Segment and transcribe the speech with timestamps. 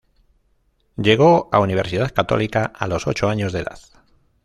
[0.97, 3.79] Llegó a Universidad Católica a los ocho años de edad.